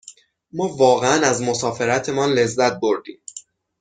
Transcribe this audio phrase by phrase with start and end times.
[0.51, 3.21] ما واقعاً از مسافرتمان لذت بردیم.